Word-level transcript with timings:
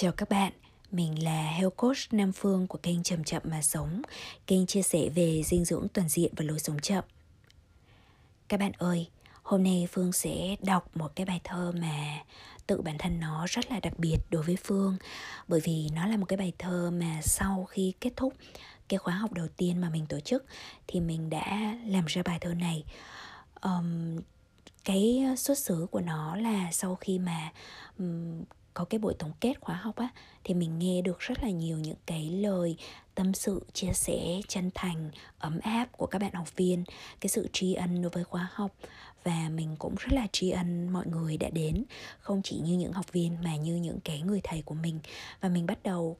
Chào 0.00 0.12
các 0.12 0.28
bạn, 0.28 0.52
mình 0.90 1.24
là 1.24 1.50
Health 1.50 1.76
Coach 1.76 1.96
Nam 2.10 2.32
Phương 2.32 2.66
của 2.66 2.78
kênh 2.78 3.02
Chậm 3.02 3.24
Chậm 3.24 3.42
Mà 3.44 3.62
Sống, 3.62 4.02
kênh 4.46 4.66
chia 4.66 4.82
sẻ 4.82 5.08
về 5.08 5.42
dinh 5.44 5.64
dưỡng 5.64 5.86
toàn 5.92 6.08
diện 6.08 6.32
và 6.36 6.44
lối 6.44 6.58
sống 6.58 6.78
chậm. 6.78 7.04
Các 8.48 8.60
bạn 8.60 8.72
ơi, 8.78 9.08
hôm 9.42 9.62
nay 9.62 9.88
Phương 9.92 10.12
sẽ 10.12 10.56
đọc 10.62 10.96
một 10.96 11.12
cái 11.16 11.26
bài 11.26 11.40
thơ 11.44 11.72
mà 11.80 12.18
tự 12.66 12.82
bản 12.82 12.98
thân 12.98 13.20
nó 13.20 13.46
rất 13.48 13.70
là 13.70 13.80
đặc 13.80 13.98
biệt 13.98 14.16
đối 14.30 14.42
với 14.42 14.56
Phương 14.64 14.96
bởi 15.48 15.60
vì 15.64 15.88
nó 15.94 16.06
là 16.06 16.16
một 16.16 16.26
cái 16.26 16.36
bài 16.36 16.52
thơ 16.58 16.90
mà 16.94 17.20
sau 17.22 17.64
khi 17.70 17.92
kết 18.00 18.10
thúc 18.16 18.34
cái 18.88 18.98
khóa 18.98 19.14
học 19.14 19.32
đầu 19.32 19.48
tiên 19.56 19.80
mà 19.80 19.90
mình 19.90 20.06
tổ 20.06 20.20
chức 20.20 20.44
thì 20.86 21.00
mình 21.00 21.30
đã 21.30 21.76
làm 21.86 22.06
ra 22.06 22.22
bài 22.22 22.38
thơ 22.40 22.54
này. 22.54 22.84
Um, 23.62 24.18
cái 24.84 25.24
xuất 25.36 25.58
xứ 25.58 25.86
của 25.90 26.00
nó 26.00 26.36
là 26.36 26.68
sau 26.72 26.94
khi 26.94 27.18
mà 27.18 27.52
um, 27.98 28.44
có 28.78 28.84
cái 28.84 28.98
buổi 28.98 29.14
tổng 29.18 29.32
kết 29.40 29.60
khóa 29.60 29.76
học 29.76 29.96
á, 29.96 30.08
thì 30.44 30.54
mình 30.54 30.78
nghe 30.78 31.02
được 31.02 31.18
rất 31.18 31.42
là 31.42 31.50
nhiều 31.50 31.78
những 31.78 31.96
cái 32.06 32.30
lời 32.30 32.76
tâm 33.14 33.34
sự, 33.34 33.66
chia 33.72 33.92
sẻ, 33.92 34.40
chân 34.48 34.70
thành, 34.74 35.10
ấm 35.38 35.58
áp 35.62 35.88
của 35.92 36.06
các 36.06 36.18
bạn 36.18 36.32
học 36.34 36.56
viên, 36.56 36.84
cái 37.20 37.28
sự 37.28 37.48
tri 37.52 37.74
ân 37.74 38.02
đối 38.02 38.10
với 38.10 38.24
khóa 38.24 38.48
học. 38.52 38.74
Và 39.24 39.48
mình 39.54 39.76
cũng 39.78 39.94
rất 39.98 40.12
là 40.12 40.26
tri 40.32 40.50
ân 40.50 40.88
mọi 40.88 41.06
người 41.06 41.36
đã 41.36 41.50
đến, 41.50 41.84
không 42.20 42.42
chỉ 42.44 42.56
như 42.56 42.76
những 42.76 42.92
học 42.92 43.12
viên 43.12 43.36
mà 43.44 43.56
như 43.56 43.76
những 43.76 44.00
cái 44.00 44.22
người 44.22 44.40
thầy 44.44 44.62
của 44.62 44.74
mình. 44.74 44.98
Và 45.40 45.48
mình 45.48 45.66
bắt 45.66 45.82
đầu 45.82 46.16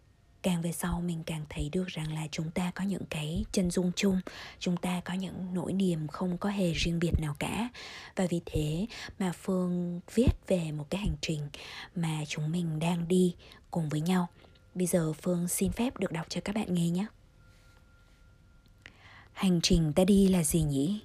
càng 0.49 0.63
về 0.63 0.73
sau 0.73 1.01
mình 1.01 1.23
càng 1.27 1.45
thấy 1.49 1.69
được 1.73 1.87
rằng 1.87 2.13
là 2.13 2.27
chúng 2.31 2.51
ta 2.51 2.71
có 2.75 2.85
những 2.85 3.03
cái 3.11 3.45
chân 3.53 3.71
dung 3.71 3.93
chung, 3.97 4.21
chúng 4.59 4.77
ta 4.77 5.01
có 5.05 5.15
những 5.15 5.55
nỗi 5.55 5.73
niềm 5.73 6.09
không 6.09 6.39
có 6.39 6.49
hề 6.51 6.73
riêng 6.73 6.99
biệt 6.99 7.21
nào 7.21 7.35
cả. 7.39 7.69
Và 8.17 8.27
vì 8.31 8.41
thế 8.47 8.87
mà 9.19 9.33
phương 9.33 10.01
viết 10.15 10.31
về 10.47 10.73
một 10.73 10.87
cái 10.91 11.01
hành 11.01 11.17
trình 11.21 11.49
mà 11.95 12.25
chúng 12.29 12.53
mình 12.53 12.79
đang 12.79 13.09
đi 13.09 13.35
cùng 13.71 13.89
với 13.89 14.01
nhau. 14.01 14.29
Bây 14.75 14.87
giờ 14.87 15.13
phương 15.13 15.49
xin 15.49 15.73
phép 15.73 15.97
được 15.97 16.13
đọc 16.13 16.27
cho 16.29 16.41
các 16.45 16.55
bạn 16.55 16.75
nghe 16.75 16.91
nhé. 16.91 17.07
Hành 19.33 19.61
trình 19.63 19.93
ta 19.93 20.05
đi 20.05 20.29
là 20.29 20.43
gì 20.43 20.63
nhỉ? 20.63 21.01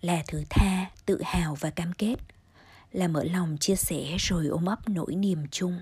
Là 0.00 0.22
thứ 0.28 0.44
tha, 0.50 0.90
tự 1.06 1.22
hào 1.24 1.54
và 1.54 1.70
cam 1.70 1.92
kết. 1.92 2.16
Là 2.92 3.08
mở 3.08 3.24
lòng 3.24 3.56
chia 3.60 3.76
sẻ 3.76 4.16
rồi 4.18 4.46
ôm 4.46 4.64
ấp 4.64 4.88
nỗi 4.88 5.14
niềm 5.14 5.46
chung. 5.50 5.80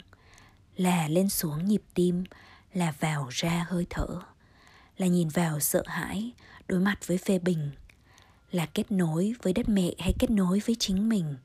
Là 0.77 1.09
lên 1.09 1.29
xuống 1.29 1.65
nhịp 1.65 1.83
tim 1.95 2.25
là 2.75 2.93
vào 3.01 3.29
ra 3.31 3.67
hơi 3.69 3.87
thở, 3.91 4.07
là 4.97 5.07
nhìn 5.07 5.29
vào 5.29 5.61
sợ 5.61 5.83
hãi 5.87 6.33
đối 6.69 6.81
mặt 6.81 6.99
với 7.07 7.19
phê 7.19 7.39
bình, 7.39 7.71
là 8.51 8.67
kết 8.67 8.93
nối 8.93 9.35
với 9.43 9.53
đất 9.53 9.69
mẹ 9.69 9.93
hay 9.99 10.15
kết 10.19 10.31
nối 10.31 10.61
với 10.67 10.77
chính 10.79 11.09
mình, 11.09 11.37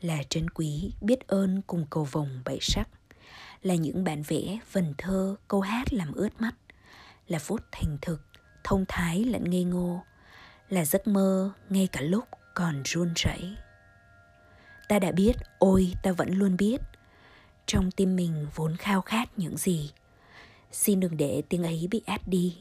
là 0.00 0.22
trân 0.28 0.50
quý 0.50 0.92
biết 1.00 1.26
ơn 1.26 1.62
cùng 1.66 1.86
cầu 1.90 2.04
vồng 2.04 2.42
bảy 2.44 2.58
sắc, 2.60 2.88
là 3.62 3.74
những 3.74 4.04
bản 4.04 4.22
vẽ 4.22 4.58
vần 4.72 4.94
thơ 4.98 5.36
câu 5.48 5.60
hát 5.60 5.92
làm 5.92 6.12
ướt 6.12 6.40
mắt, 6.40 6.54
là 7.28 7.38
phút 7.38 7.60
thành 7.72 7.98
thực 8.02 8.22
thông 8.64 8.84
thái 8.88 9.24
lẫn 9.24 9.50
ngây 9.50 9.64
ngô, 9.64 10.02
là 10.68 10.84
giấc 10.84 11.06
mơ 11.06 11.52
ngay 11.68 11.86
cả 11.92 12.00
lúc 12.00 12.24
còn 12.54 12.82
run 12.84 13.12
rẩy. 13.16 13.56
Ta 14.88 14.98
đã 14.98 15.12
biết, 15.12 15.32
ôi, 15.58 15.94
ta 16.02 16.12
vẫn 16.12 16.34
luôn 16.34 16.56
biết, 16.56 16.80
trong 17.66 17.90
tim 17.90 18.16
mình 18.16 18.46
vốn 18.54 18.76
khao 18.76 19.00
khát 19.00 19.38
những 19.38 19.56
gì 19.56 19.90
Xin 20.72 21.00
đừng 21.00 21.16
để 21.16 21.42
tiếng 21.48 21.62
ấy 21.62 21.88
bị 21.90 22.02
át 22.06 22.28
đi 22.28 22.56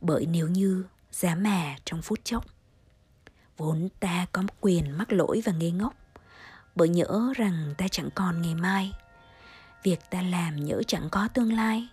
Bởi 0.00 0.26
nếu 0.26 0.48
như 0.48 0.84
giá 1.10 1.34
mà 1.34 1.76
trong 1.84 2.02
phút 2.02 2.18
chốc 2.24 2.44
Vốn 3.56 3.88
ta 4.00 4.26
có 4.32 4.42
quyền 4.60 4.98
mắc 4.98 5.12
lỗi 5.12 5.42
và 5.44 5.52
ngây 5.52 5.70
ngốc 5.70 5.94
Bởi 6.74 6.88
nhỡ 6.88 7.32
rằng 7.36 7.74
ta 7.78 7.88
chẳng 7.90 8.08
còn 8.14 8.42
ngày 8.42 8.54
mai 8.54 8.92
Việc 9.82 10.00
ta 10.10 10.22
làm 10.22 10.64
nhỡ 10.64 10.82
chẳng 10.86 11.08
có 11.10 11.28
tương 11.34 11.52
lai 11.52 11.88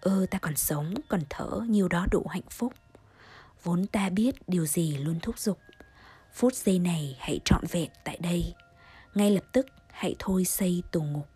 Ơ 0.00 0.26
ta 0.30 0.38
còn 0.38 0.56
sống, 0.56 0.94
còn 1.08 1.20
thở 1.30 1.60
Nhiều 1.68 1.88
đó 1.88 2.06
đủ 2.10 2.26
hạnh 2.30 2.48
phúc. 2.50 2.72
Vốn 3.62 3.86
ta 3.86 4.08
biết 4.08 4.48
điều 4.48 4.66
gì 4.66 4.96
luôn 4.96 5.20
thúc 5.20 5.38
giục. 5.38 5.58
Phút 6.32 6.54
giây 6.54 6.78
này 6.78 7.16
hãy 7.20 7.40
trọn 7.44 7.64
vẹn 7.70 7.90
tại 8.04 8.18
đây 8.22 8.54
Ngay 9.14 9.30
lập 9.30 9.44
tức 9.52 9.66
hãy 9.90 10.14
thôi 10.18 10.44
xây 10.44 10.82
tù 10.92 11.02
ngục 11.02 11.28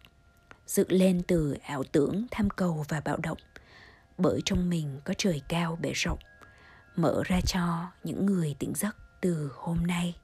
dựng 0.71 0.93
lên 0.93 1.23
từ 1.27 1.57
ảo 1.63 1.85
tưởng 1.93 2.27
tham 2.31 2.51
cầu 2.51 2.85
và 2.89 3.01
bạo 3.01 3.17
động 3.17 3.39
bởi 4.21 4.41
trong 4.45 4.71
mình 4.71 5.01
có 5.05 5.15
trời 5.19 5.43
cao 5.49 5.79
bể 5.81 5.93
rộng 5.93 6.19
mở 6.97 7.23
ra 7.25 7.41
cho 7.41 7.87
những 8.05 8.27
người 8.27 8.57
tỉnh 8.59 8.73
giấc 8.75 8.97
từ 9.21 9.53
hôm 9.55 9.87
nay. 9.87 10.17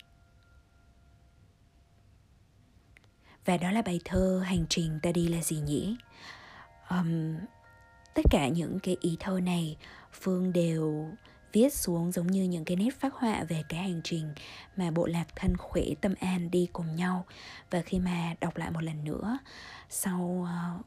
Và 3.44 3.56
đó 3.56 3.70
là 3.70 3.82
bài 3.82 4.00
thơ 4.04 4.42
hành 4.46 4.66
trình 4.68 4.98
ta 5.02 5.12
đi 5.12 5.28
là 5.28 5.42
gì 5.42 5.60
nhỉ? 5.60 5.96
Um, 6.90 7.36
tất 8.14 8.22
cả 8.30 8.48
những 8.48 8.78
cái 8.80 8.96
ý 9.00 9.16
thơ 9.20 9.40
này 9.40 9.76
phương 10.12 10.52
đều 10.52 11.10
viết 11.52 11.72
xuống 11.72 12.12
giống 12.12 12.26
như 12.26 12.42
những 12.42 12.64
cái 12.64 12.76
nét 12.76 12.90
phác 13.00 13.14
họa 13.14 13.44
về 13.44 13.62
cái 13.68 13.82
hành 13.82 14.00
trình 14.04 14.34
mà 14.76 14.90
bộ 14.90 15.06
lạc 15.06 15.26
thân 15.36 15.56
khỏe 15.56 15.82
tâm 16.00 16.14
an 16.20 16.50
đi 16.50 16.68
cùng 16.72 16.96
nhau. 16.96 17.26
Và 17.70 17.82
khi 17.82 17.98
mà 17.98 18.34
đọc 18.40 18.56
lại 18.56 18.70
một 18.70 18.82
lần 18.82 19.04
nữa 19.04 19.38
sau 19.88 20.46
uh, 20.78 20.86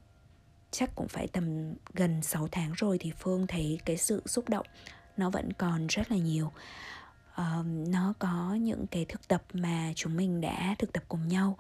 chắc 0.79 0.95
cũng 0.95 1.07
phải 1.07 1.28
tầm 1.28 1.73
gần 1.94 2.22
6 2.22 2.47
tháng 2.51 2.73
rồi 2.73 2.97
thì 2.97 3.12
Phương 3.19 3.47
thấy 3.47 3.79
cái 3.85 3.97
sự 3.97 4.23
xúc 4.25 4.50
động 4.50 4.66
nó 5.17 5.29
vẫn 5.29 5.53
còn 5.53 5.88
rất 5.88 6.12
là 6.12 6.17
nhiều. 6.17 6.51
Uh, 7.41 7.66
nó 7.66 8.13
có 8.19 8.57
những 8.62 8.88
cái 8.88 9.06
thực 9.06 9.28
tập 9.28 9.44
mà 9.53 9.94
chúng 9.95 10.17
mình 10.17 10.41
đã 10.41 10.75
thực 10.79 10.94
tập 10.94 11.03
cùng 11.07 11.28
nhau. 11.28 11.57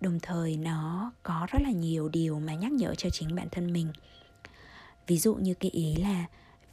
Đồng 0.00 0.20
thời 0.20 0.56
nó 0.56 1.12
có 1.22 1.46
rất 1.50 1.62
là 1.62 1.70
nhiều 1.70 2.08
điều 2.08 2.40
mà 2.40 2.54
nhắc 2.54 2.72
nhở 2.72 2.94
cho 2.94 3.10
chính 3.10 3.34
bản 3.34 3.48
thân 3.50 3.72
mình. 3.72 3.92
Ví 5.06 5.18
dụ 5.18 5.34
như 5.34 5.54
cái 5.54 5.70
ý 5.70 5.94
là 5.94 6.24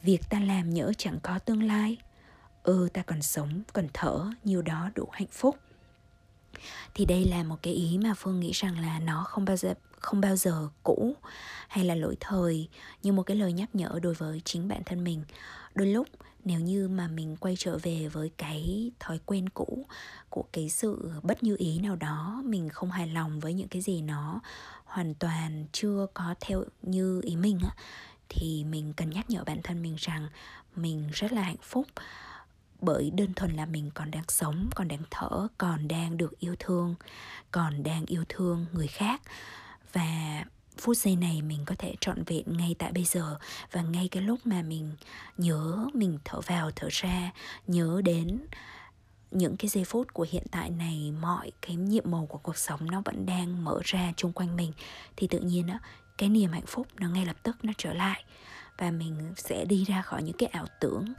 việc 0.02 0.30
ta 0.30 0.40
làm 0.40 0.70
nhỡ 0.70 0.94
chẳng 0.98 1.20
có 1.24 1.40
tương 1.40 1.64
lai. 1.64 1.98
Ừ 2.64 2.90
ta 2.94 3.02
còn 3.02 3.22
sống 3.22 3.62
còn 3.74 3.88
thở 3.94 4.32
nhiều 4.44 4.62
đó 4.62 4.90
đủ 4.96 5.08
hạnh 5.12 5.28
phúc. 5.32 5.58
Thì 6.94 7.06
đây 7.06 7.26
là 7.26 7.44
một 7.44 7.58
cái 7.62 7.74
ý 7.74 7.98
mà 7.98 8.14
phương 8.18 8.40
nghĩ 8.40 8.52
rằng 8.54 8.80
là 8.80 9.00
nó 9.00 9.24
không 9.24 9.46
bao 9.46 9.58
giờ 9.58 9.74
không 10.00 10.22
bao 10.22 10.36
giờ 10.36 10.70
cũ 10.84 11.16
hay 11.68 11.86
là 11.86 11.96
lỗi 11.96 12.16
thời 12.20 12.70
như 13.04 13.12
một 13.12 13.24
cái 13.24 13.38
lời 13.38 13.54
nhắc 13.54 13.76
nhở 13.76 14.00
đối 14.04 14.14
với 14.14 14.42
chính 14.46 14.68
bản 14.68 14.82
thân 14.86 15.04
mình. 15.04 15.24
Đôi 15.76 15.88
lúc, 15.88 16.08
nếu 16.46 16.60
như 16.60 16.88
mà 16.88 17.08
mình 17.08 17.36
quay 17.36 17.56
trở 17.58 17.78
về 17.84 18.08
với 18.08 18.32
cái 18.38 18.92
thói 19.00 19.20
quen 19.26 19.50
cũ 19.50 19.86
của 20.30 20.44
cái 20.54 20.70
sự 20.70 21.12
bất 21.24 21.44
như 21.44 21.56
ý 21.60 21.80
nào 21.80 21.96
đó, 21.96 22.42
mình 22.46 22.70
không 22.70 22.92
hài 22.92 23.08
lòng 23.08 23.40
với 23.40 23.54
những 23.54 23.68
cái 23.68 23.82
gì 23.82 24.02
nó 24.02 24.40
hoàn 24.86 25.14
toàn 25.14 25.66
chưa 25.72 26.08
có 26.14 26.36
theo 26.40 26.64
như 26.82 27.22
ý 27.24 27.36
mình 27.36 27.60
á, 27.64 27.76
thì 28.30 28.64
mình 28.64 28.94
cần 28.94 29.10
nhắc 29.10 29.30
nhở 29.30 29.44
bản 29.44 29.62
thân 29.64 29.82
mình 29.82 29.96
rằng 29.98 30.28
mình 30.76 31.10
rất 31.14 31.32
là 31.32 31.42
hạnh 31.42 31.62
phúc 31.62 31.88
bởi 32.82 33.12
đơn 33.12 33.34
thuần 33.34 33.56
là 33.56 33.66
mình 33.66 33.92
còn 33.94 34.12
đang 34.12 34.24
sống, 34.28 34.70
còn 34.76 34.88
đang 34.88 35.02
thở, 35.12 35.48
còn 35.58 35.88
đang 35.88 36.18
được 36.18 36.40
yêu 36.40 36.56
thương, 36.60 36.96
còn 37.52 37.84
đang 37.84 38.06
yêu 38.06 38.24
thương 38.30 38.66
người 38.74 38.88
khác 38.88 39.22
và 39.94 40.44
phút 40.78 40.98
giây 40.98 41.16
này 41.16 41.42
mình 41.42 41.60
có 41.66 41.76
thể 41.78 41.96
trọn 42.02 42.24
vẹn 42.24 42.58
ngay 42.58 42.76
tại 42.80 42.92
bây 42.92 43.04
giờ. 43.04 43.38
Và 43.72 43.82
ngay 43.82 44.08
cái 44.12 44.24
lúc 44.24 44.40
mà 44.44 44.62
mình 44.62 44.92
nhớ 45.38 45.88
mình 45.94 46.20
thở 46.26 46.42
vào, 46.42 46.72
thở 46.76 46.88
ra, 46.92 47.32
nhớ 47.68 48.02
đến 48.06 48.40
những 49.32 49.58
cái 49.58 49.70
giây 49.70 49.84
phút 49.84 50.14
của 50.14 50.26
hiện 50.32 50.44
tại 50.52 50.70
này, 50.70 51.14
mọi 51.22 51.52
cái 51.62 51.76
nhiệm 51.76 52.12
màu 52.12 52.26
của 52.26 52.38
cuộc 52.38 52.58
sống 52.58 52.92
nó 52.92 53.02
vẫn 53.06 53.26
đang 53.26 53.64
mở 53.64 53.80
ra 53.84 54.14
chung 54.18 54.34
quanh 54.34 54.56
mình, 54.56 54.74
thì 55.16 55.28
tự 55.28 55.40
nhiên 55.40 55.68
á, 55.68 55.80
cái 56.18 56.30
niềm 56.30 56.52
hạnh 56.52 56.66
phúc 56.68 56.88
nó 57.00 57.10
ngay 57.10 57.26
lập 57.26 57.36
tức 57.44 57.58
nó 57.64 57.74
trở 57.78 57.94
lại. 57.94 58.24
Và 58.78 58.92
mình 58.92 59.34
sẽ 59.36 59.66
đi 59.66 59.84
ra 59.84 60.02
khỏi 60.02 60.24
những 60.24 60.38
cái 60.38 60.50
ảo 60.50 60.66
tưởng 60.80 61.14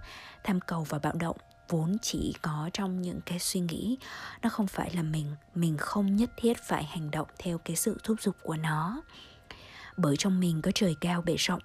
tham 0.45 0.61
cầu 0.61 0.87
và 0.89 0.99
bạo 0.99 1.13
động 1.13 1.37
vốn 1.71 1.97
chỉ 2.03 2.35
có 2.43 2.71
trong 2.73 3.03
những 3.03 3.21
cái 3.27 3.39
suy 3.39 3.61
nghĩ. 3.61 3.99
Nó 4.43 4.49
không 4.49 4.67
phải 4.67 4.91
là 4.95 5.03
mình 5.03 5.27
mình 5.55 5.77
không 5.79 6.17
nhất 6.17 6.31
thiết 6.37 6.57
phải 6.69 6.85
hành 6.85 7.11
động 7.11 7.29
theo 7.39 7.59
cái 7.59 7.77
sự 7.77 7.99
thúc 8.05 8.23
giục 8.23 8.37
của 8.43 8.57
nó. 8.57 9.03
Bởi 9.97 10.17
trong 10.17 10.41
mình 10.41 10.63
có 10.63 10.71
trời 10.75 10.95
cao 11.01 11.23
bể 11.23 11.37
rộng 11.37 11.63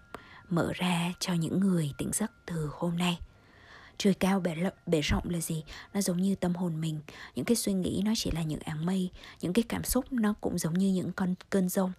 mở 0.50 0.72
ra 0.76 1.14
cho 1.20 1.34
những 1.34 1.60
người 1.60 1.94
tỉnh 1.98 2.10
giấc 2.14 2.32
từ 2.46 2.70
hôm 2.74 2.98
nay. 2.98 3.20
Trời 3.98 4.14
cao 4.14 4.40
bể, 4.40 4.56
bể 4.86 5.02
rộng 5.02 5.24
là 5.30 5.40
gì? 5.40 5.64
Nó 5.94 6.02
giống 6.02 6.18
như 6.18 6.36
tâm 6.36 6.56
hồn 6.56 6.82
mình. 6.82 7.00
Những 7.36 7.46
cái 7.46 7.56
suy 7.56 7.74
nghĩ 7.74 8.02
nó 8.06 8.12
chỉ 8.16 8.32
là 8.32 8.44
những 8.44 8.60
áng 8.60 8.86
mây 8.86 9.10
những 9.42 9.54
cái 9.54 9.64
cảm 9.70 9.84
xúc 9.84 10.14
nó 10.14 10.34
cũng 10.42 10.58
giống 10.58 10.74
như 10.74 10.92
những 10.94 11.12
con 11.16 11.36
cơn 11.50 11.70
rông 11.70 11.92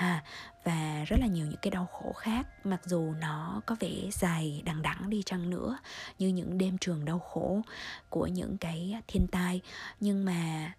à, 0.00 0.22
và 0.64 1.04
rất 1.06 1.16
là 1.20 1.26
nhiều 1.26 1.46
những 1.46 1.60
cái 1.62 1.70
đau 1.70 1.86
khổ 1.86 2.12
khác 2.12 2.46
mặc 2.66 2.80
dù 2.84 3.14
nó 3.20 3.62
có 3.66 3.76
vẻ 3.80 3.90
dài 4.12 4.62
đằng 4.64 4.82
đẵng 4.82 5.10
đi 5.10 5.22
chăng 5.26 5.50
nữa 5.50 5.78
như 6.18 6.28
những 6.28 6.58
đêm 6.58 6.78
trường 6.78 7.04
đau 7.04 7.18
khổ 7.18 7.62
của 8.08 8.26
những 8.26 8.58
cái 8.58 9.00
thiên 9.08 9.26
tai. 9.32 9.60
Nhưng 10.00 10.24
mà 10.24 10.72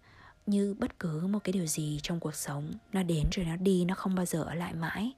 như 0.46 0.76
bất 0.80 1.00
cứ 1.00 1.28
một 1.28 1.40
cái 1.44 1.54
điều 1.54 1.66
gì 1.66 2.00
trong 2.04 2.20
cuộc 2.20 2.36
sống, 2.36 2.72
nó 2.94 3.04
đến 3.04 3.28
rồi 3.32 3.46
nó 3.46 3.56
đi, 3.56 3.86
nó 3.86 3.96
không 3.96 4.16
bao 4.16 4.26
giờ 4.26 4.44
ở 4.44 4.54
lại 4.54 4.74
mãi. 4.74 5.14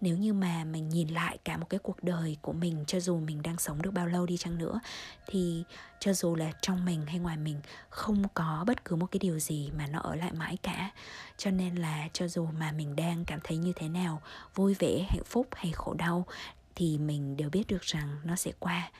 Nếu 0.00 0.16
như 0.16 0.32
mà 0.32 0.64
mình 0.64 0.88
nhìn 0.88 1.08
lại 1.08 1.38
cả 1.44 1.56
một 1.56 1.66
cái 1.70 1.80
cuộc 1.82 2.02
đời 2.02 2.36
của 2.42 2.52
mình, 2.52 2.84
cho 2.86 3.00
dù 3.00 3.20
mình 3.20 3.42
đang 3.42 3.58
sống 3.58 3.82
được 3.82 3.90
bao 3.90 4.06
lâu 4.06 4.26
đi 4.26 4.36
chăng 4.36 4.58
nữa, 4.58 4.80
thì 5.26 5.64
cho 6.00 6.12
dù 6.12 6.36
là 6.36 6.52
trong 6.60 6.84
mình 6.84 7.06
hay 7.06 7.18
ngoài 7.18 7.36
mình, 7.36 7.60
không 7.90 8.28
có 8.34 8.64
bất 8.66 8.84
cứ 8.84 8.96
một 8.96 9.06
cái 9.06 9.18
điều 9.18 9.38
gì 9.38 9.70
mà 9.78 9.86
nó 9.86 9.98
ở 9.98 10.14
lại 10.14 10.32
mãi 10.32 10.56
cả. 10.62 10.90
Cho 11.36 11.50
nên 11.50 11.74
là 11.74 12.08
cho 12.12 12.28
dù 12.28 12.48
mà 12.58 12.72
mình 12.72 12.96
đang 12.96 13.24
cảm 13.24 13.40
thấy 13.44 13.56
như 13.56 13.72
thế 13.76 13.88
nào, 13.88 14.22
vui 14.54 14.74
vẻ, 14.74 15.06
hạnh 15.08 15.24
phúc 15.26 15.46
hay 15.52 15.72
khổ 15.72 15.94
đau, 15.94 16.26
thì 16.74 16.98
mình 16.98 17.36
đều 17.36 17.50
biết 17.50 17.66
được 17.66 17.82
rằng 17.82 18.16
nó 18.24 18.36
sẽ 18.36 18.52
qua 18.58 18.90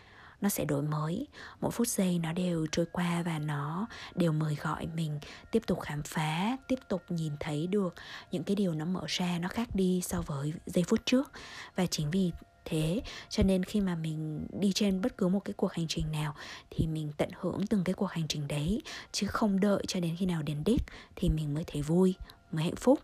nó 0.43 0.49
sẽ 0.49 0.65
đổi 0.65 0.83
mới. 0.83 1.27
Mỗi 1.61 1.71
phút 1.71 1.89
giây 1.89 2.19
nó 2.19 2.33
đều 2.33 2.67
trôi 2.73 2.87
qua 2.93 3.23
và 3.23 3.39
nó 3.39 3.87
đều 4.15 4.33
mời 4.33 4.55
gọi 4.55 4.87
mình 4.97 5.19
tiếp 5.50 5.62
tục 5.67 5.81
khám 5.81 6.03
phá, 6.03 6.56
tiếp 6.69 6.79
tục 6.89 7.03
nhìn 7.09 7.33
thấy 7.41 7.67
được 7.67 7.94
những 8.33 8.44
cái 8.44 8.56
điều 8.56 8.75
nó 8.75 8.85
mở 8.85 9.03
ra 9.06 9.39
nó 9.39 9.49
khác 9.49 9.69
đi 9.75 10.00
so 10.05 10.23
với 10.23 10.53
giây 10.67 10.85
phút 10.89 11.00
trước. 11.05 11.33
Và 11.77 11.87
chính 11.87 12.11
vì 12.11 12.33
thế, 12.65 13.00
cho 13.29 13.43
nên 13.43 13.65
khi 13.65 13.81
mà 13.81 13.94
mình 13.94 14.47
đi 14.61 14.73
trên 14.73 15.00
bất 15.00 15.17
cứ 15.17 15.29
một 15.29 15.41
cái 15.44 15.53
cuộc 15.56 15.73
hành 15.73 15.87
trình 15.89 16.12
nào 16.12 16.35
thì 16.71 16.87
mình 16.87 17.12
tận 17.17 17.29
hưởng 17.41 17.67
từng 17.67 17.85
cái 17.85 17.94
cuộc 17.94 18.11
hành 18.11 18.29
trình 18.29 18.49
đấy, 18.49 18.83
chứ 19.12 19.27
không 19.27 19.61
đợi 19.61 19.85
cho 19.89 20.00
đến 20.00 20.17
khi 20.17 20.27
nào 20.27 20.43
đến 20.43 20.62
đích 20.65 20.83
thì 21.17 21.29
mình 21.29 21.55
mới 21.55 21.65
thấy 21.67 21.83
vui, 21.83 22.15
mới 22.53 22.65
hạnh 22.65 22.77
phúc. 22.77 23.00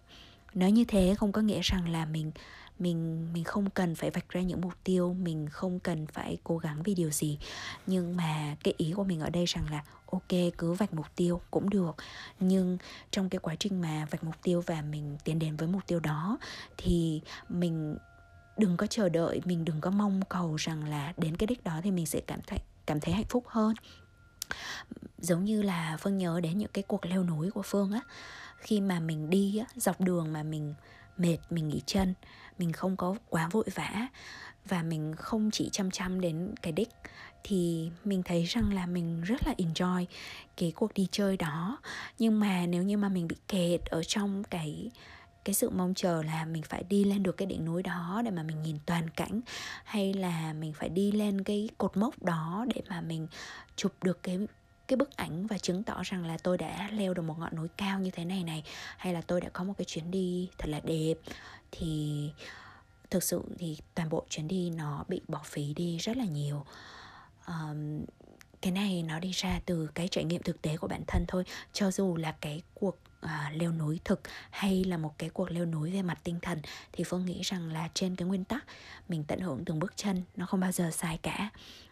Nói 0.55 0.73
như 0.73 0.85
thế 0.85 1.14
không 1.19 1.32
có 1.32 1.40
nghĩa 1.40 1.61
rằng 1.62 1.88
là 1.88 2.05
mình 2.05 2.32
mình 2.78 3.28
mình 3.32 3.44
không 3.44 3.70
cần 3.70 3.94
phải 3.94 4.10
vạch 4.10 4.28
ra 4.28 4.40
những 4.40 4.60
mục 4.60 4.72
tiêu 4.84 5.16
mình 5.20 5.48
không 5.48 5.80
cần 5.80 6.06
phải 6.06 6.38
cố 6.44 6.58
gắng 6.58 6.82
vì 6.82 6.94
điều 6.94 7.10
gì. 7.10 7.38
Nhưng 7.86 8.16
mà 8.16 8.56
cái 8.64 8.75
ý 8.76 8.92
của 8.96 9.04
mình 9.04 9.20
ở 9.20 9.30
đây 9.30 9.44
rằng 9.46 9.70
là 9.70 9.84
ok 10.12 10.28
cứ 10.58 10.72
vạch 10.72 10.94
mục 10.94 11.06
tiêu 11.16 11.40
cũng 11.50 11.70
được. 11.70 11.96
Nhưng 12.40 12.78
trong 13.10 13.28
cái 13.28 13.38
quá 13.38 13.54
trình 13.54 13.80
mà 13.80 14.06
vạch 14.10 14.25
mục 14.25 14.36
tiêu 14.42 14.62
và 14.66 14.82
mình 14.82 15.16
tiến 15.25 15.38
đến 15.38 15.56
với 15.56 15.69
mục 15.69 15.82
tiêu 15.86 16.00
đó 16.00 16.38
thì 16.76 17.20
mình 17.48 17.96
đừng 18.56 18.76
có 18.76 18.86
chờ 18.86 19.08
đợi 19.08 19.40
mình 19.44 19.64
đừng 19.64 19.80
có 19.80 19.90
mong 19.90 20.20
cầu 20.28 20.56
rằng 20.56 20.88
là 20.88 21.12
đến 21.16 21.36
cái 21.36 21.46
đích 21.46 21.64
đó 21.64 21.80
thì 21.82 21.90
mình 21.90 22.06
sẽ 22.06 22.20
cảm 22.26 22.40
thấy 22.46 22.58
cảm 22.86 23.00
thấy 23.00 23.14
hạnh 23.14 23.28
phúc 23.28 23.44
hơn. 23.46 23.75
Giống 25.19 25.44
như 25.44 25.62
là 25.62 25.96
phương 26.00 26.19
nhớ 26.19 26.40
đến 26.40 26.58
những 26.58 26.70
cái 26.72 26.84
cuộc 26.88 27.06
leo 27.06 27.25
núi 27.25 27.50
của 27.50 27.62
phương 27.62 27.92
á 27.92 28.00
khi 28.58 28.80
mà 28.80 29.00
mình 29.00 29.30
đi 29.30 29.58
á, 29.58 29.66
dọc 29.76 30.00
đường 30.00 30.32
mà 30.32 30.42
mình 30.42 30.75
mệt, 31.19 31.38
mình 31.50 31.69
nghỉ 31.69 31.82
chân, 31.87 32.15
mình 32.59 32.73
không 32.73 32.97
có 32.97 33.17
quá 33.29 33.49
vội 33.53 33.65
vã 33.75 34.09
và 34.69 34.82
mình 34.82 35.15
không 35.17 35.50
chỉ 35.50 35.69
chăm 35.73 35.91
chăm 35.91 36.20
đến 36.20 36.55
cái 36.62 36.73
đích, 36.73 36.88
thì 37.44 37.91
mình 38.05 38.23
thấy 38.23 38.44
rằng 38.44 38.75
là 38.75 38.87
mình 38.87 39.23
rất 39.23 39.47
là 39.47 39.55
enjoy 39.59 40.05
cái 40.56 40.73
cuộc 40.76 40.94
đi 40.94 41.09
chơi 41.11 41.37
đó. 41.37 41.79
Nhưng 42.19 42.41
mà 42.41 42.67
nếu 42.67 42.82
như 42.82 42.97
mà 42.97 43.09
mình 43.09 43.29
bị 43.29 43.37
kẹt 43.49 43.81
ở 43.85 44.03
trong 44.03 44.44
cái 44.44 44.91
cái 45.44 45.55
sự 45.55 45.70
mong 45.70 45.94
chờ 45.94 46.23
là 46.23 46.44
mình 46.44 46.62
phải 46.62 46.82
đi 46.88 47.05
lên 47.05 47.23
được 47.23 47.37
cái 47.37 47.47
đỉnh 47.47 47.64
núi 47.64 47.82
đó 47.82 48.23
để 48.25 48.31
mà 48.31 48.43
mình 48.43 48.62
nhìn 48.62 48.79
toàn 48.87 49.11
cảnh, 49.11 49.41
hay 49.85 50.14
là 50.14 50.53
mình 50.53 50.73
phải 50.73 50.88
đi 50.88 51.12
lên 51.12 51.44
cái 51.44 51.69
cột 51.79 51.97
mốc 51.97 52.23
đó 52.23 52.67
để 52.75 52.82
mà 52.88 53.00
mình 53.00 53.26
chụp 53.76 53.93
được 54.03 54.23
cái 54.23 54.38
cái 54.88 54.96
bức 54.96 55.17
ảnh 55.17 55.46
và 55.46 55.58
chứng 55.58 55.82
tỏ 55.82 56.02
rằng 56.05 56.26
là 56.26 56.38
tôi 56.43 56.58
đã 56.58 56.88
leo 56.93 57.14
được 57.14 57.23
một 57.23 57.38
ngọn 57.38 57.56
núi 57.56 57.69
cao 57.76 58.00
như 58.00 58.11
thế 58.11 58.25
này 58.25 58.44
này 58.44 58.64
hay 58.96 59.12
là 59.12 59.20
tôi 59.20 59.40
đã 59.40 59.49
có 59.49 59.64
một 59.64 59.75
cái 59.79 59.85
chuyến 59.85 60.11
đi 60.11 60.49
thật 60.58 60.69
là 60.69 60.81
đẹp 60.81 61.14
thì 61.70 62.31
thực 63.11 63.23
sự 63.23 63.43
thì 63.58 63.79
toàn 63.94 64.08
bộ 64.08 64.25
chuyến 64.29 64.49
đi 64.49 64.70
nó 64.70 65.05
bị 65.08 65.20
bỏ 65.29 65.40
phí 65.44 65.75
đi 65.75 65.99
rất 65.99 66.17
là 66.17 66.25
nhiều. 66.25 66.64
Um, 67.46 68.05
cái 68.61 68.73
này 68.73 69.02
nó 69.02 69.19
đi 69.19 69.31
ra 69.31 69.61
từ 69.67 69.88
cái 69.94 70.08
trải 70.08 70.25
nghiệm 70.25 70.43
thực 70.43 70.62
tế 70.62 70.76
của 70.76 70.88
bản 70.88 71.02
thân 71.06 71.25
thôi. 71.29 71.44
Cho 71.73 71.90
dù 71.90 72.17
là 72.17 72.32
cái 72.40 72.62
cuộc 72.75 72.96
à, 73.20 73.52
leo 73.55 73.73
núi 73.73 74.00
thực 74.05 74.20
hay 74.50 74.85
là 74.85 74.96
một 74.96 75.14
cái 75.19 75.31
cuộc 75.31 75.50
leo 75.50 75.64
núi 75.67 75.90
về 75.90 76.02
mặt 76.02 76.19
tinh 76.25 76.38
thần 76.43 76.62
thì 76.93 77.05
phương 77.05 77.26
nghĩ 77.26 77.40
rằng 77.43 77.73
là 77.73 77.88
trên 77.94 78.17
cái 78.17 78.29
nguyên 78.29 78.44
tắc 78.44 78.64
mình 79.08 79.25
tận 79.25 79.40
hưởng 79.40 79.64
từng 79.64 79.79
bước 79.79 79.93
chân 79.96 80.23
nó 80.37 80.46
không 80.46 80.61
bao 80.61 80.73
giờ 80.73 80.90
sai 80.93 81.19
cả 81.23 81.50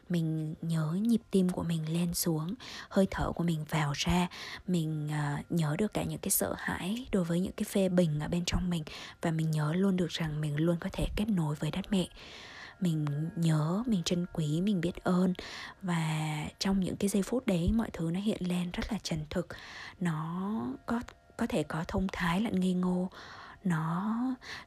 mình 0.09 0.55
nhớ 0.63 0.93
nhịp 1.01 1.21
tim 1.31 1.49
của 1.49 1.63
mình 1.63 1.93
lên 1.93 2.15
xuống 2.15 2.55
hơi 2.89 3.07
thở 3.11 3.33
của 3.33 3.45
mình 3.45 3.65
vào 3.71 3.93
ra 3.95 4.29
mình 4.67 5.09
uh, 5.09 5.53
nhớ 5.53 5.75
được 5.79 5.95
cả 5.95 6.03
những 6.03 6.19
cái 6.19 6.31
sợ 6.31 6.55
hãi 6.59 7.07
đối 7.13 7.25
với 7.25 7.41
những 7.41 7.53
cái 7.53 7.65
phê 7.65 7.89
bình 7.89 8.21
ở 8.21 8.29
bên 8.29 8.43
trong 8.47 8.71
mình 8.71 8.83
và 9.23 9.31
mình 9.31 9.51
nhớ 9.51 9.73
luôn 9.73 9.97
được 9.97 10.11
rằng 10.11 10.41
mình 10.41 10.57
luôn 10.57 10.77
có 10.81 10.91
thể 10.93 11.07
kết 11.17 11.29
nối 11.29 11.55
với 11.55 11.71
đất 11.71 11.85
mẹ. 11.91 12.09
Mình 12.81 13.07
nhớ 13.37 13.83
mình 13.87 14.03
trân 14.03 14.27
quý 14.33 14.61
mình 14.61 14.81
biết 14.81 15.05
ơn 15.05 15.35
và 15.83 16.45
trong 16.59 16.81
những 16.81 16.97
cái 16.97 17.09
giây 17.09 17.23
phút 17.23 17.47
đấy 17.47 17.71
mọi 17.75 17.91
thứ 17.93 18.11
nó 18.15 18.21
hiện 18.21 18.49
lên 18.49 18.71
rất 18.73 18.93
là 18.93 18.99
chân 19.03 19.19
thực. 19.31 19.47
Nó 20.01 20.51
có 20.87 21.01
có 21.37 21.47
thể 21.47 21.63
có 21.63 21.85
thông 21.89 22.07
thái 22.13 22.41
lẫn 22.41 22.61
ngây 22.61 22.73
ngô 22.73 23.09
nó 23.67 24.17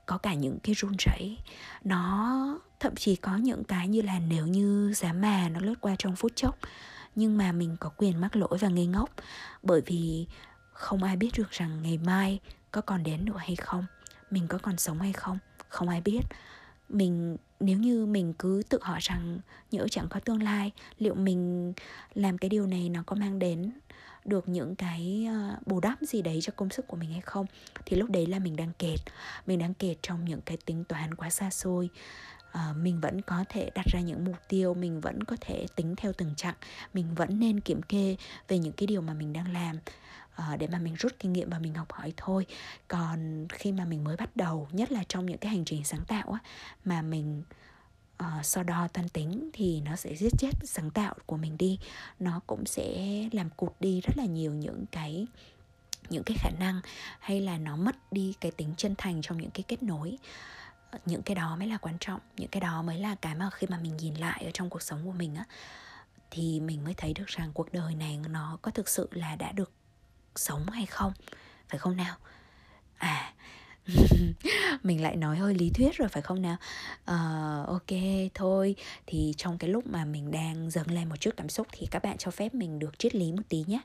có 0.06 0.18
cả 0.18 0.34
những 0.34 0.60
cái 0.64 0.76
run 0.76 0.96
rẩy 1.00 1.38
nó 1.84 2.60
thậm 2.80 2.96
chí 2.96 3.16
có 3.16 3.38
những 3.38 3.64
cái 3.64 3.88
như 3.88 4.02
là 4.02 4.20
nếu 4.20 4.48
như 4.48 4.94
giá 4.96 5.14
mà 5.14 5.50
nó 5.50 5.60
lướt 5.60 5.76
qua 5.82 5.96
trong 6.00 6.16
phút 6.16 6.32
chốc, 6.36 6.58
nhưng 7.16 7.38
mà 7.38 7.52
mình 7.52 7.78
có 7.80 7.90
quyền 7.90 8.22
mắc 8.22 8.36
lỗi 8.36 8.58
và 8.60 8.68
ngây 8.68 8.86
ngốc. 8.86 9.10
Bởi 9.64 9.82
vì 9.86 10.28
không 10.74 11.04
ai 11.04 11.16
biết 11.16 11.30
được 11.38 11.52
rằng 11.52 11.82
ngày 11.84 11.98
mai 11.98 12.40
có 12.72 12.82
còn 12.82 13.04
đến 13.04 13.26
nữa 13.26 13.38
hay 13.38 13.56
không, 13.56 13.86
mình 14.32 14.48
có 14.48 14.58
còn 14.58 14.78
sống 14.78 15.00
hay 15.00 15.14
không 15.14 15.40
không 15.70 15.90
ai 15.90 16.02
biết. 16.02 16.22
Mình, 16.90 17.38
nếu 17.60 17.78
như 17.78 18.06
mình 18.06 18.34
cứ 18.34 18.64
tự 18.70 18.80
hỏi 18.82 19.00
rằng 19.02 19.40
nhỡ 19.72 19.88
chẳng 19.88 20.08
có 20.10 20.20
tương 20.20 20.44
lai, 20.44 20.72
liệu 20.98 21.16
mình 21.16 21.74
làm 22.14 22.38
cái 22.38 22.50
điều 22.50 22.68
này 22.68 22.90
nó 22.90 23.04
có 23.06 23.16
mang 23.16 23.40
đến 23.40 23.72
được 24.26 24.50
những 24.50 24.76
cái 24.76 25.28
ờ, 25.30 25.56
bù 25.66 25.80
đắp 25.80 26.02
gì 26.02 26.22
đấy 26.22 26.40
cho 26.42 26.54
công 26.56 26.70
sức 26.70 26.88
của 26.88 26.98
mình 26.98 27.12
hay 27.12 27.22
không, 27.22 27.46
thì 27.86 27.98
lúc 27.98 28.10
đấy 28.10 28.26
là 28.26 28.40
mình 28.40 28.56
đang 28.56 28.72
kẹt. 28.80 29.00
Mình 29.48 29.60
đang 29.60 29.74
kẹt 29.74 29.98
trong 30.02 30.26
những 30.26 30.42
cái 30.42 30.58
tính 30.66 30.84
toán 30.84 31.16
quá 31.16 31.30
xa 31.30 31.50
xôi. 31.50 31.90
Ờ, 32.52 32.74
mình 32.74 33.02
vẫn 33.02 33.22
có 33.22 33.46
thể 33.50 33.70
đặt 33.76 33.86
ra 33.94 34.00
những 34.00 34.26
mục 34.26 34.38
tiêu 34.48 34.74
mình 34.74 35.02
vẫn 35.02 35.24
có 35.24 35.36
thể 35.42 35.66
tính 35.76 35.96
theo 35.96 36.14
từng 36.14 36.36
chặng 36.36 36.56
mình 36.94 37.16
vẫn 37.16 37.40
nên 37.40 37.60
kiểm 37.60 37.82
kê 37.82 38.16
về 38.48 38.60
những 38.60 38.74
cái 38.74 38.88
điều 38.88 39.02
mà 39.02 39.14
mình 39.14 39.34
đang 39.34 39.54
làm 39.54 39.76
ờ, 40.36 40.58
để 40.58 40.68
mà 40.68 40.80
mình 40.80 40.96
rút 40.96 41.12
kinh 41.20 41.34
nghiệm 41.34 41.50
và 41.50 41.60
mình 41.60 41.74
học 41.74 41.92
hỏi 41.92 42.14
thôi. 42.18 42.46
Còn 42.88 43.48
khi 43.50 43.72
mà 43.72 43.86
mình 43.86 44.04
mới 44.04 44.18
bắt 44.18 44.36
đầu 44.36 44.68
nhất 44.72 44.92
là 44.92 45.04
trong 45.08 45.26
những 45.26 45.38
cái 45.38 45.52
hành 45.52 45.66
trình 45.66 45.84
sáng 45.84 46.06
tạo 46.08 46.32
á 46.32 46.40
mà 46.86 47.02
mình 47.02 47.44
uh, 48.24 48.46
so 48.46 48.64
đo 48.64 48.88
toan 48.88 49.10
tính 49.10 49.50
thì 49.54 49.82
nó 49.82 49.96
sẽ 49.96 50.16
giết 50.16 50.34
chết 50.40 50.52
sáng 50.64 50.92
tạo 50.92 51.16
của 51.26 51.38
mình 51.38 51.58
đi. 51.58 51.80
Nó 52.20 52.40
cũng 52.48 52.66
sẽ 52.66 53.00
làm 53.32 53.50
cụt 53.50 53.74
đi 53.80 54.02
rất 54.02 54.18
là 54.18 54.26
nhiều 54.26 54.54
những 54.54 54.86
cái 54.92 55.28
những 56.10 56.24
cái 56.24 56.38
khả 56.40 56.50
năng 56.60 56.82
hay 57.20 57.42
là 57.42 57.58
nó 57.58 57.76
mất 57.76 58.14
đi 58.14 58.34
cái 58.42 58.52
tính 58.52 58.74
chân 58.78 58.96
thành 58.98 59.22
trong 59.22 59.38
những 59.38 59.52
cái 59.52 59.64
kết 59.68 59.84
nối 59.84 60.18
những 61.06 61.24
cái 61.24 61.36
đó 61.36 61.56
mới 61.56 61.68
là 61.68 61.78
quan 61.78 61.98
trọng, 62.00 62.20
những 62.38 62.50
cái 62.50 62.62
đó 62.62 62.82
mới 62.82 63.00
là 63.00 63.16
cái 63.16 63.36
mà 63.36 63.50
khi 63.50 63.68
mà 63.68 63.78
mình 63.78 63.98
nhìn 63.98 64.16
lại 64.16 64.44
ở 64.46 64.52
trong 64.54 64.70
cuộc 64.70 64.82
sống 64.82 65.06
của 65.06 65.12
mình 65.12 65.36
á, 65.36 65.46
thì 66.32 66.60
mình 66.60 66.84
mới 66.84 66.94
thấy 66.94 67.14
được 67.14 67.28
rằng 67.28 67.52
cuộc 67.54 67.74
đời 67.74 67.96
này 67.96 68.20
nó 68.30 68.58
có 68.62 68.72
thực 68.72 68.90
sự 68.90 69.10
là 69.12 69.36
đã 69.36 69.52
được 69.52 69.72
sống 70.36 70.70
hay 70.70 70.86
không, 70.86 71.14
phải 71.70 71.80
không 71.80 71.98
nào? 71.98 72.16
À 72.98 73.34
mình 74.84 75.02
lại 75.02 75.16
nói 75.16 75.38
hơi 75.38 75.54
lý 75.54 75.70
thuyết 75.70 75.96
rồi 75.96 76.10
phải 76.10 76.22
không 76.22 76.42
nào? 76.42 76.58
Uh, 77.12 77.68
ok 77.68 78.00
thôi. 78.34 78.76
Thì 79.08 79.34
trong 79.38 79.58
cái 79.58 79.70
lúc 79.70 79.88
mà 79.88 80.06
mình 80.06 80.32
đang 80.32 80.70
dâng 80.72 80.92
lên 80.92 81.10
một 81.10 81.16
chút 81.20 81.32
cảm 81.38 81.50
xúc 81.50 81.68
thì 81.72 81.88
các 81.92 82.04
bạn 82.04 82.18
cho 82.18 82.32
phép 82.32 82.54
mình 82.54 82.80
được 82.80 83.00
triết 83.00 83.16
lý 83.16 83.32
một 83.32 83.44
tí 83.50 83.64
nhé. 83.68 83.80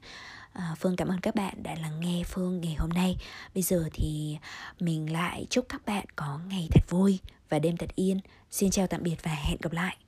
Uh, 0.59 0.79
phương 0.79 0.97
cảm 0.97 1.09
ơn 1.09 1.21
các 1.21 1.35
bạn 1.35 1.63
đã 1.63 1.75
lắng 1.75 2.01
nghe 2.01 2.23
phương 2.27 2.61
ngày 2.61 2.75
hôm 2.75 2.91
nay. 2.91 3.17
Bây 3.55 3.63
giờ 3.63 3.89
thì 3.93 4.39
mình 4.81 5.13
lại 5.13 5.47
chúc 5.51 5.67
các 5.69 5.87
bạn 5.87 6.05
có 6.17 6.41
ngày 6.49 6.69
thật 6.71 6.85
vui 6.89 7.19
và 7.49 7.59
đêm 7.59 7.77
thật 7.77 7.95
yên. 7.95 8.21
Xin 8.51 8.71
chào 8.71 8.87
tạm 8.87 9.03
biệt 9.03 9.17
và 9.23 9.35
hẹn 9.35 9.57
gặp 9.63 9.73
lại. 9.73 10.04